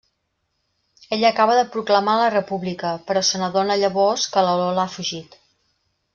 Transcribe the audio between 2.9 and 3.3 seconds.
però